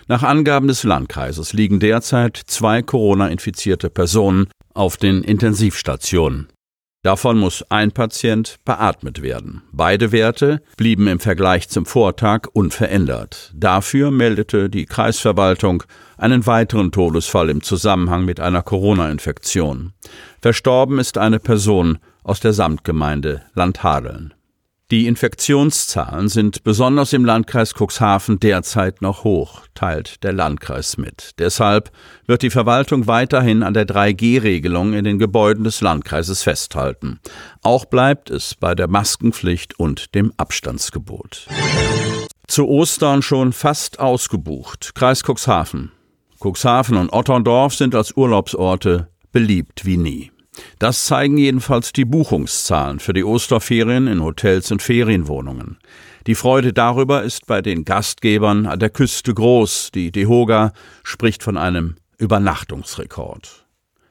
Nach 0.07 0.21
Angaben 0.21 0.67
des 0.67 0.83
Landkreises 0.83 1.53
liegen 1.53 1.79
derzeit 1.79 2.37
zwei 2.37 2.83
Corona-infizierte 2.83 3.89
Personen 3.89 4.49
auf 4.75 4.97
den 4.97 5.23
Intensivstationen. 5.23 6.49
Davon 7.01 7.39
muss 7.39 7.63
ein 7.69 7.91
Patient 7.91 8.57
beatmet 8.65 9.23
werden. 9.23 9.63
Beide 9.71 10.11
Werte 10.11 10.61
blieben 10.75 11.07
im 11.07 11.19
Vergleich 11.19 11.69
zum 11.69 11.87
Vortag 11.87 12.49
unverändert. 12.53 13.51
Dafür 13.55 14.11
meldete 14.11 14.69
die 14.69 14.85
Kreisverwaltung 14.85 15.83
einen 16.17 16.45
weiteren 16.45 16.91
Todesfall 16.91 17.49
im 17.49 17.63
Zusammenhang 17.63 18.25
mit 18.25 18.39
einer 18.39 18.61
Corona-Infektion. 18.61 19.93
Verstorben 20.41 20.99
ist 20.99 21.17
eine 21.17 21.39
Person 21.39 21.97
aus 22.27 22.39
der 22.39 22.53
Samtgemeinde 22.53 23.41
Landhadeln. 23.53 24.33
Die 24.89 25.05
Infektionszahlen 25.05 26.29
sind 26.29 26.63
besonders 26.63 27.11
im 27.11 27.25
Landkreis 27.25 27.73
Cuxhaven 27.73 28.39
derzeit 28.39 29.01
noch 29.01 29.25
hoch, 29.25 29.63
teilt 29.73 30.23
der 30.23 30.31
Landkreis 30.31 30.97
mit. 30.97 31.31
Deshalb 31.39 31.91
wird 32.25 32.41
die 32.41 32.49
Verwaltung 32.49 33.05
weiterhin 33.05 33.63
an 33.63 33.73
der 33.73 33.85
3G-Regelung 33.85 34.93
in 34.93 35.03
den 35.03 35.19
Gebäuden 35.19 35.65
des 35.65 35.81
Landkreises 35.81 36.41
festhalten. 36.43 37.19
Auch 37.63 37.83
bleibt 37.83 38.29
es 38.29 38.55
bei 38.55 38.75
der 38.75 38.87
Maskenpflicht 38.87 39.77
und 39.77 40.15
dem 40.15 40.31
Abstandsgebot. 40.37 41.47
Zu 42.47 42.69
Ostern 42.69 43.21
schon 43.21 43.51
fast 43.51 43.99
ausgebucht. 43.99 44.95
Kreis 44.95 45.21
Cuxhaven. 45.21 45.91
Cuxhaven 46.41 46.95
und 46.95 47.11
Otterndorf 47.11 47.75
sind 47.75 47.93
als 47.93 48.15
Urlaubsorte 48.15 49.09
beliebt 49.33 49.83
wie 49.83 49.97
nie. 49.97 50.31
Das 50.79 51.05
zeigen 51.05 51.37
jedenfalls 51.37 51.93
die 51.93 52.05
Buchungszahlen 52.05 52.99
für 52.99 53.13
die 53.13 53.23
Osterferien 53.23 54.07
in 54.07 54.23
Hotels 54.23 54.71
und 54.71 54.81
Ferienwohnungen. 54.81 55.77
Die 56.27 56.35
Freude 56.35 56.73
darüber 56.73 57.23
ist 57.23 57.45
bei 57.45 57.61
den 57.61 57.85
Gastgebern 57.85 58.65
an 58.65 58.79
der 58.79 58.89
Küste 58.89 59.33
groß. 59.33 59.91
Die 59.93 60.11
Dehoga 60.11 60.73
spricht 61.03 61.41
von 61.41 61.57
einem 61.57 61.95
Übernachtungsrekord. 62.17 63.67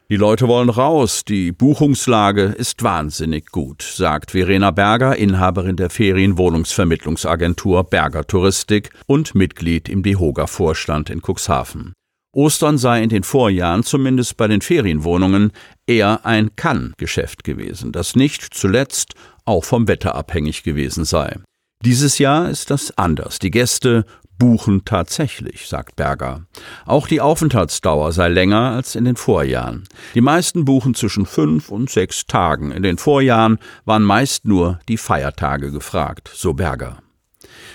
Die 0.08 0.16
Leute 0.16 0.47
wollen 0.47 0.70
raus, 0.70 1.25
die 1.25 1.50
Buchungslage 1.50 2.44
ist 2.44 2.84
wahnsinnig 2.84 3.50
gut, 3.50 3.82
sagt 3.82 4.31
Verena 4.31 4.71
Berger, 4.71 5.16
Inhaberin 5.16 5.75
der 5.75 5.91
Ferienwohnungsvermittlungsagentur 5.91 7.82
Berger 7.82 8.25
Touristik 8.25 8.91
und 9.06 9.34
Mitglied 9.34 9.88
im 9.88 10.04
Dehoga-Vorstand 10.04 11.10
in 11.10 11.22
Cuxhaven. 11.22 11.96
Ostern 12.36 12.76
sei 12.76 13.02
in 13.02 13.08
den 13.08 13.22
Vorjahren, 13.22 13.82
zumindest 13.82 14.36
bei 14.36 14.47
den 14.47 14.60
Ferienwohnungen, 14.60 15.52
eher 15.86 16.26
ein 16.26 16.54
Kann-Geschäft 16.54 17.44
gewesen, 17.44 17.92
das 17.92 18.14
nicht 18.14 18.42
zuletzt 18.52 19.14
auch 19.47 19.64
vom 19.64 19.88
Wetter 19.88 20.14
abhängig 20.14 20.62
gewesen 20.62 21.06
sei. 21.06 21.38
Dieses 21.82 22.19
Jahr 22.19 22.50
ist 22.50 22.70
das 22.70 22.97
anders. 22.98 23.38
Die 23.38 23.50
Gäste 23.50 24.04
buchen 24.38 24.84
tatsächlich, 24.84 25.66
sagt 25.66 25.97
Berger. 25.97 26.42
Auch 26.84 27.08
die 27.08 27.22
Aufenthaltsdauer 27.22 28.12
sei 28.12 28.28
länger 28.28 28.72
als 28.72 28.97
in 28.97 29.06
den 29.06 29.16
Vorjahren. 29.16 29.84
Die 30.14 30.20
meisten 30.20 30.66
buchen 30.66 30.94
zwischen 30.94 31.24
fünf 31.24 31.70
und 31.70 31.88
sechs 31.88 32.26
Tagen. 32.26 32.70
In 32.70 32.82
den 32.82 32.98
Vorjahren 32.98 33.58
waren 33.86 34.03
meist 34.03 34.44
nur 34.44 34.78
die 34.91 34.98
Feiertage 34.98 35.70
gefragt, 35.70 36.30
so 36.34 36.53
Berger. 36.53 36.98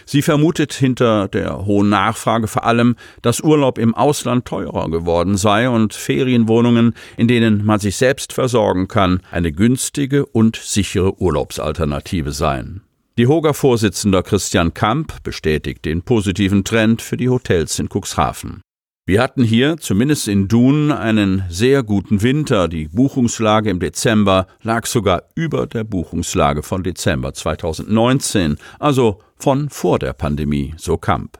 Sie 0.05 0.21
vermutet 0.21 0.73
hinter 0.73 1.27
der 1.27 1.65
hohen 1.65 1.89
Nachfrage 1.89 2.47
vor 2.47 2.65
allem, 2.65 2.95
dass 3.21 3.41
Urlaub 3.41 3.77
im 3.77 3.95
Ausland 3.95 4.45
teurer 4.45 4.89
geworden 4.89 5.37
sei 5.37 5.69
und 5.69 5.93
Ferienwohnungen, 5.93 6.93
in 7.17 7.27
denen 7.27 7.65
man 7.65 7.79
sich 7.79 7.95
selbst 7.95 8.33
versorgen 8.33 8.87
kann, 8.87 9.21
eine 9.31 9.51
günstige 9.51 10.25
und 10.25 10.55
sichere 10.55 11.19
Urlaubsalternative 11.21 12.31
seien. 12.31 12.81
Die 13.17 13.27
Hoga-Vorsitzender 13.27 14.23
Christian 14.23 14.73
Kamp 14.73 15.21
bestätigt 15.23 15.85
den 15.85 16.01
positiven 16.01 16.63
Trend 16.63 17.01
für 17.01 17.17
die 17.17 17.29
Hotels 17.29 17.77
in 17.77 17.89
Cuxhaven. 17.89 18.61
Wir 19.05 19.21
hatten 19.21 19.43
hier, 19.43 19.77
zumindest 19.77 20.27
in 20.27 20.47
Dun, 20.47 20.91
einen 20.91 21.43
sehr 21.49 21.83
guten 21.83 22.21
Winter. 22.21 22.67
Die 22.67 22.87
Buchungslage 22.87 23.69
im 23.69 23.79
Dezember 23.79 24.47
lag 24.61 24.85
sogar 24.85 25.23
über 25.35 25.67
der 25.67 25.83
Buchungslage 25.83 26.63
von 26.63 26.83
Dezember 26.83 27.33
2019, 27.33 28.57
also 28.79 29.19
von 29.41 29.69
vor 29.69 29.99
der 29.99 30.13
Pandemie, 30.13 30.73
so 30.77 30.97
Kamp. 30.97 31.37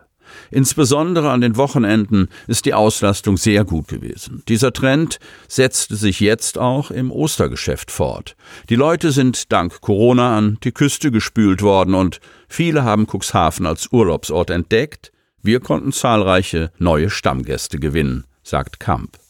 Insbesondere 0.50 1.30
an 1.30 1.42
den 1.42 1.58
Wochenenden 1.58 2.30
ist 2.48 2.66
die 2.66 2.74
Auslastung 2.74 3.38
sehr 3.38 3.64
gut 3.64 3.88
gewesen. 3.88 4.44
Dieser 4.48 4.74
Trend 4.74 5.20
setzte 5.48 5.96
sich 5.96 6.20
jetzt 6.20 6.58
auch 6.58 6.92
im 6.92 7.12
Ostergeschäft 7.12 7.92
fort. 7.92 8.36
Die 8.70 8.76
Leute 8.76 9.12
sind 9.12 9.52
dank 9.52 9.82
Corona 9.82 10.38
an 10.38 10.58
die 10.64 10.72
Küste 10.72 11.12
gespült 11.12 11.62
worden 11.62 11.96
und 11.96 12.20
viele 12.48 12.84
haben 12.84 13.08
Cuxhaven 13.08 13.66
als 13.66 13.92
Urlaubsort 13.92 14.50
entdeckt, 14.50 15.12
wir 15.44 15.60
konnten 15.60 15.92
zahlreiche 15.92 16.72
neue 16.78 17.10
Stammgäste 17.10 17.80
gewinnen, 17.80 18.26
sagt 18.44 18.80
Kamp. 18.80 19.21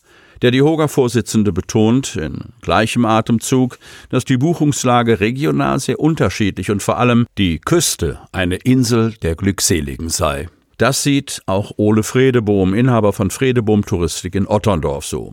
Der 0.42 0.50
DIHOGA-Vorsitzende 0.50 1.52
betont 1.52 2.16
in 2.16 2.54
gleichem 2.62 3.06
Atemzug, 3.06 3.78
dass 4.10 4.26
die 4.26 4.38
Buchungslage 4.38 5.20
regional 5.20 5.80
sehr 5.80 6.00
unterschiedlich 6.00 6.72
und 6.72 6.82
vor 6.82 6.98
allem 6.98 7.28
die 7.38 7.60
Küste 7.60 8.20
eine 8.32 8.56
Insel 8.56 9.14
der 9.22 9.36
Glückseligen 9.36 10.10
sei. 10.10 10.48
Das 10.82 11.04
sieht 11.04 11.44
auch 11.46 11.74
Ole 11.78 12.02
Fredebohm, 12.02 12.74
Inhaber 12.74 13.14
von 13.14 13.30
Fredebohm 13.30 13.86
Touristik 13.86 14.34
in 14.34 14.48
Otterndorf 14.48 15.06
so. 15.06 15.32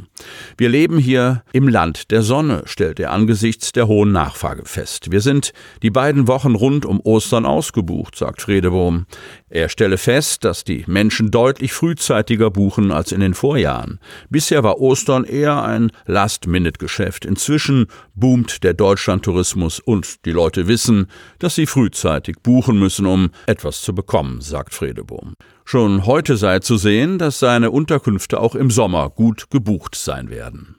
Wir 0.58 0.68
leben 0.68 0.98
hier 0.98 1.42
im 1.54 1.68
Land 1.68 2.10
der 2.10 2.20
Sonne, 2.20 2.64
stellt 2.66 3.00
er 3.00 3.12
angesichts 3.12 3.72
der 3.72 3.88
hohen 3.88 4.12
Nachfrage 4.12 4.66
fest. 4.66 5.10
Wir 5.10 5.22
sind 5.22 5.54
die 5.82 5.88
beiden 5.88 6.28
Wochen 6.28 6.54
rund 6.54 6.84
um 6.84 7.00
Ostern 7.00 7.46
ausgebucht, 7.46 8.14
sagt 8.14 8.42
Fredebohm. 8.42 9.06
Er 9.50 9.68
stelle 9.68 9.96
fest, 9.96 10.44
dass 10.44 10.64
die 10.64 10.84
Menschen 10.86 11.30
deutlich 11.30 11.72
frühzeitiger 11.72 12.50
buchen 12.50 12.92
als 12.92 13.12
in 13.12 13.20
den 13.20 13.32
Vorjahren. 13.32 13.98
Bisher 14.28 14.62
war 14.62 14.78
Ostern 14.78 15.24
eher 15.24 15.62
ein 15.62 15.90
Last-Minute-Geschäft. 16.06 17.24
Inzwischen 17.24 17.86
boomt 18.14 18.62
der 18.62 18.74
Deutschlandtourismus 18.74 19.80
und 19.80 20.26
die 20.26 20.32
Leute 20.32 20.68
wissen, 20.68 21.06
dass 21.38 21.54
sie 21.54 21.66
frühzeitig 21.66 22.36
buchen 22.42 22.78
müssen, 22.78 23.06
um 23.06 23.30
etwas 23.46 23.80
zu 23.80 23.94
bekommen, 23.94 24.42
sagt 24.42 24.74
Fredebohm. 24.74 25.34
Schon 25.64 26.04
heute 26.04 26.36
sei 26.36 26.58
zu 26.58 26.76
sehen, 26.76 27.18
dass 27.18 27.38
seine 27.38 27.70
Unterkünfte 27.70 28.40
auch 28.40 28.54
im 28.54 28.70
Sommer 28.70 29.08
gut 29.10 29.50
gebucht 29.50 29.94
sein 29.94 30.28
werden. 30.28 30.76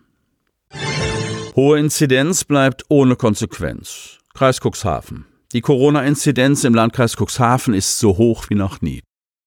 Hohe 1.56 1.80
Inzidenz 1.80 2.44
bleibt 2.44 2.86
ohne 2.90 3.16
Konsequenz. 3.16 4.20
Kreis 4.34 4.60
Cuxhaven. 4.62 5.29
Die 5.52 5.62
Corona-Inzidenz 5.62 6.64
im 6.64 6.76
Landkreis 6.76 7.16
Cuxhaven 7.16 7.74
ist 7.74 7.98
so 7.98 8.18
hoch 8.18 8.46
wie 8.50 8.56
noch 8.56 8.82
nie. 8.82 9.02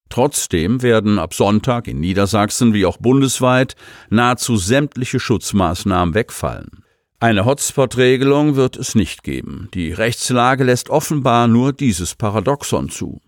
Trotzdem 0.08 0.82
werden 0.82 1.18
ab 1.18 1.32
Sonntag 1.32 1.86
in 1.86 2.00
Niedersachsen 2.00 2.74
wie 2.74 2.84
auch 2.84 2.96
bundesweit 2.96 3.76
nahezu 4.10 4.56
sämtliche 4.56 5.20
Schutzmaßnahmen 5.20 6.14
wegfallen. 6.14 6.82
Eine 7.20 7.44
Hotspot-Regelung 7.44 8.56
wird 8.56 8.76
es 8.76 8.96
nicht 8.96 9.22
geben. 9.22 9.68
Die 9.74 9.92
Rechtslage 9.92 10.64
lässt 10.64 10.90
offenbar 10.90 11.46
nur 11.46 11.72
dieses 11.72 12.16
Paradoxon 12.16 12.90
zu. 12.90 13.20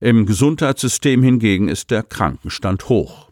Im 0.00 0.26
Gesundheitssystem 0.26 1.22
hingegen 1.22 1.68
ist 1.68 1.90
der 1.90 2.02
Krankenstand 2.02 2.90
hoch. 2.90 3.31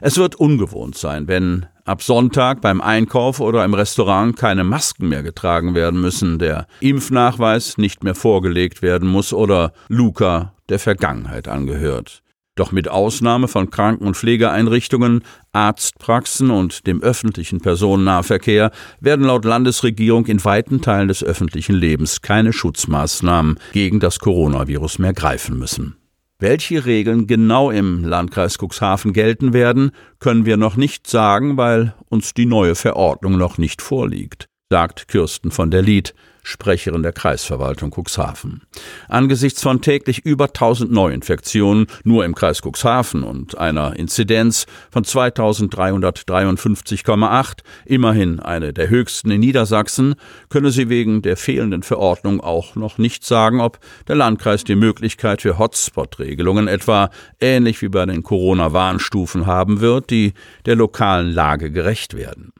Es 0.00 0.16
wird 0.18 0.36
ungewohnt 0.36 0.96
sein, 0.96 1.28
wenn 1.28 1.66
ab 1.84 2.02
Sonntag 2.02 2.60
beim 2.60 2.80
Einkauf 2.80 3.40
oder 3.40 3.64
im 3.64 3.74
Restaurant 3.74 4.36
keine 4.36 4.64
Masken 4.64 5.08
mehr 5.08 5.22
getragen 5.22 5.74
werden 5.74 6.00
müssen, 6.00 6.38
der 6.38 6.66
Impfnachweis 6.80 7.78
nicht 7.78 8.04
mehr 8.04 8.14
vorgelegt 8.14 8.82
werden 8.82 9.08
muss 9.08 9.32
oder 9.32 9.72
Luca 9.88 10.54
der 10.68 10.78
Vergangenheit 10.78 11.48
angehört. 11.48 12.22
Doch 12.56 12.72
mit 12.72 12.88
Ausnahme 12.88 13.48
von 13.48 13.70
Kranken- 13.70 14.06
und 14.06 14.16
Pflegeeinrichtungen, 14.16 15.22
Arztpraxen 15.52 16.50
und 16.50 16.86
dem 16.86 17.02
öffentlichen 17.02 17.60
Personennahverkehr 17.60 18.70
werden 19.00 19.24
laut 19.24 19.44
Landesregierung 19.44 20.26
in 20.26 20.44
weiten 20.44 20.82
Teilen 20.82 21.08
des 21.08 21.24
öffentlichen 21.24 21.74
Lebens 21.74 22.20
keine 22.20 22.52
Schutzmaßnahmen 22.52 23.58
gegen 23.72 23.98
das 23.98 24.18
Coronavirus 24.18 24.98
mehr 24.98 25.14
greifen 25.14 25.58
müssen. 25.58 25.96
Welche 26.42 26.86
Regeln 26.86 27.26
genau 27.26 27.70
im 27.70 28.02
Landkreis 28.02 28.56
Cuxhaven 28.56 29.12
gelten 29.12 29.52
werden, 29.52 29.90
können 30.20 30.46
wir 30.46 30.56
noch 30.56 30.74
nicht 30.74 31.06
sagen, 31.06 31.58
weil 31.58 31.94
uns 32.08 32.32
die 32.32 32.46
neue 32.46 32.74
Verordnung 32.74 33.36
noch 33.36 33.58
nicht 33.58 33.82
vorliegt, 33.82 34.48
sagt 34.70 35.06
Kirsten 35.06 35.50
von 35.50 35.70
der 35.70 35.82
Lied, 35.82 36.14
Sprecherin 36.42 37.02
der 37.02 37.12
Kreisverwaltung 37.12 37.90
Cuxhaven. 37.90 38.62
Angesichts 39.08 39.62
von 39.62 39.80
täglich 39.80 40.24
über 40.24 40.46
1000 40.46 40.90
Neuinfektionen 40.90 41.86
nur 42.04 42.24
im 42.24 42.34
Kreis 42.34 42.62
Cuxhaven 42.62 43.22
und 43.22 43.58
einer 43.58 43.96
Inzidenz 43.96 44.66
von 44.90 45.04
2353,8, 45.04 47.58
immerhin 47.84 48.40
eine 48.40 48.72
der 48.72 48.88
höchsten 48.88 49.30
in 49.30 49.40
Niedersachsen, 49.40 50.14
könne 50.48 50.70
sie 50.70 50.88
wegen 50.88 51.20
der 51.22 51.36
fehlenden 51.36 51.82
Verordnung 51.82 52.40
auch 52.40 52.76
noch 52.76 52.98
nicht 52.98 53.24
sagen, 53.24 53.60
ob 53.60 53.78
der 54.08 54.16
Landkreis 54.16 54.64
die 54.64 54.76
Möglichkeit 54.76 55.42
für 55.42 55.58
Hotspot-Regelungen 55.58 56.68
etwa 56.68 57.10
ähnlich 57.40 57.82
wie 57.82 57.88
bei 57.88 58.06
den 58.06 58.22
Corona-Warnstufen 58.22 59.46
haben 59.46 59.80
wird, 59.80 60.10
die 60.10 60.32
der 60.66 60.76
lokalen 60.76 61.30
Lage 61.30 61.70
gerecht 61.70 62.16
werden. 62.16 62.52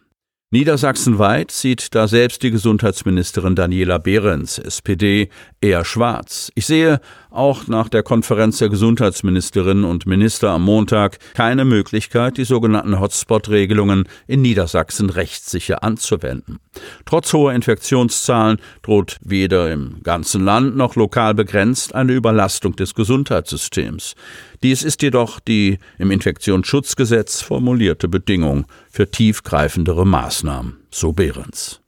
Niedersachsenweit 0.52 1.52
sieht 1.52 1.94
da 1.94 2.08
selbst 2.08 2.42
die 2.42 2.50
Gesundheitsministerin 2.50 3.54
Daniela 3.54 3.98
Behrens, 3.98 4.58
SPD, 4.58 5.28
eher 5.60 5.84
schwarz. 5.84 6.50
Ich 6.56 6.66
sehe 6.66 7.00
auch 7.30 7.68
nach 7.68 7.88
der 7.88 8.02
Konferenz 8.02 8.58
der 8.58 8.68
Gesundheitsministerinnen 8.68 9.84
und 9.84 10.06
Minister 10.06 10.50
am 10.50 10.64
Montag 10.64 11.18
keine 11.34 11.64
Möglichkeit, 11.64 12.36
die 12.36 12.44
sogenannten 12.44 12.98
Hotspot-Regelungen 12.98 14.08
in 14.26 14.42
Niedersachsen 14.42 15.10
rechtssicher 15.10 15.84
anzuwenden. 15.84 16.58
Trotz 17.04 17.32
hoher 17.32 17.52
Infektionszahlen 17.52 18.58
droht 18.82 19.18
weder 19.22 19.70
im 19.70 20.02
ganzen 20.02 20.44
Land 20.44 20.76
noch 20.76 20.96
lokal 20.96 21.34
begrenzt 21.34 21.94
eine 21.94 22.12
Überlastung 22.12 22.74
des 22.74 22.96
Gesundheitssystems. 22.96 24.16
Dies 24.64 24.82
ist 24.82 25.00
jedoch 25.02 25.38
die 25.38 25.78
im 25.98 26.10
Infektionsschutzgesetz 26.10 27.40
formulierte 27.40 28.08
Bedingung 28.08 28.66
für 28.90 29.10
tiefgreifendere 29.10 30.04
Maßnahmen, 30.04 30.76
so 30.90 31.12
Behrens. 31.12 31.80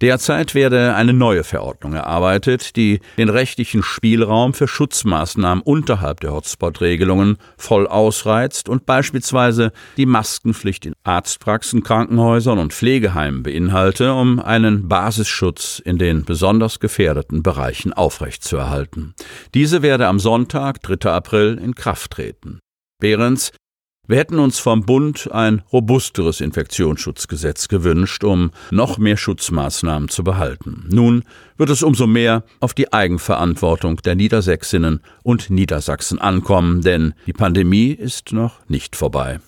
Derzeit 0.00 0.56
werde 0.56 0.96
eine 0.96 1.12
neue 1.12 1.44
Verordnung 1.44 1.92
erarbeitet, 1.92 2.74
die 2.74 3.00
den 3.16 3.28
rechtlichen 3.28 3.84
Spielraum 3.84 4.52
für 4.52 4.66
Schutzmaßnahmen 4.66 5.62
unterhalb 5.62 6.18
der 6.18 6.32
Hotspot-Regelungen 6.32 7.38
voll 7.56 7.86
ausreizt 7.86 8.68
und 8.68 8.86
beispielsweise 8.86 9.72
die 9.96 10.06
Maskenpflicht 10.06 10.84
in 10.84 10.94
Arztpraxen, 11.04 11.84
Krankenhäusern 11.84 12.58
und 12.58 12.72
Pflegeheimen 12.72 13.44
beinhalte, 13.44 14.12
um 14.14 14.40
einen 14.40 14.88
Basisschutz 14.88 15.78
in 15.78 15.96
den 15.96 16.24
besonders 16.24 16.80
gefährdeten 16.80 17.44
Bereichen 17.44 17.92
aufrechtzuerhalten. 17.92 19.14
Diese 19.54 19.82
werde 19.82 20.08
am 20.08 20.18
Sonntag, 20.18 20.82
3. 20.82 21.08
April, 21.08 21.56
in 21.62 21.76
Kraft 21.76 22.10
treten. 22.10 22.58
Behrens 23.00 23.52
wir 24.06 24.18
hätten 24.18 24.38
uns 24.38 24.58
vom 24.58 24.84
Bund 24.84 25.30
ein 25.32 25.62
robusteres 25.72 26.40
Infektionsschutzgesetz 26.40 27.68
gewünscht, 27.68 28.22
um 28.22 28.50
noch 28.70 28.98
mehr 28.98 29.16
Schutzmaßnahmen 29.16 30.10
zu 30.10 30.22
behalten. 30.24 30.86
Nun 30.90 31.24
wird 31.56 31.70
es 31.70 31.82
umso 31.82 32.06
mehr 32.06 32.44
auf 32.60 32.74
die 32.74 32.92
Eigenverantwortung 32.92 33.96
der 34.02 34.14
Niedersächsinnen 34.14 35.00
und 35.22 35.48
Niedersachsen 35.48 36.18
ankommen, 36.18 36.82
denn 36.82 37.14
die 37.26 37.32
Pandemie 37.32 37.92
ist 37.92 38.32
noch 38.32 38.60
nicht 38.68 38.94
vorbei. 38.94 39.40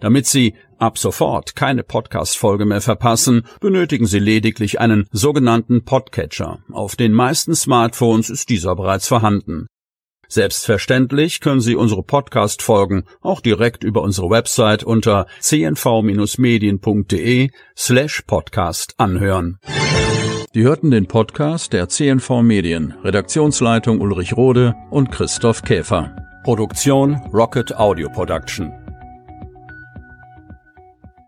Damit 0.00 0.26
Sie 0.26 0.54
ab 0.78 0.98
sofort 0.98 1.54
keine 1.54 1.84
Podcast-Folge 1.84 2.64
mehr 2.64 2.80
verpassen, 2.80 3.42
benötigen 3.60 4.06
Sie 4.06 4.18
lediglich 4.18 4.80
einen 4.80 5.06
sogenannten 5.12 5.84
Podcatcher. 5.84 6.58
Auf 6.72 6.96
den 6.96 7.12
meisten 7.12 7.54
Smartphones 7.54 8.30
ist 8.30 8.48
dieser 8.48 8.74
bereits 8.74 9.06
vorhanden. 9.06 9.68
Selbstverständlich 10.32 11.40
können 11.40 11.60
Sie 11.60 11.76
unsere 11.76 12.02
Podcast-Folgen 12.02 13.04
auch 13.20 13.42
direkt 13.42 13.84
über 13.84 14.00
unsere 14.00 14.30
Website 14.30 14.82
unter 14.82 15.26
cnv-medien.de 15.40 17.50
slash 17.76 18.22
podcast 18.26 18.94
anhören. 18.96 19.58
Sie 20.54 20.62
hörten 20.62 20.90
den 20.90 21.06
Podcast 21.06 21.74
der 21.74 21.90
CNV 21.90 22.40
Medien, 22.40 22.94
Redaktionsleitung 23.04 24.00
Ulrich 24.00 24.34
Rode 24.34 24.74
und 24.90 25.12
Christoph 25.12 25.64
Käfer. 25.64 26.16
Produktion 26.44 27.16
Rocket 27.30 27.76
Audio 27.76 28.08
Production. 28.08 28.81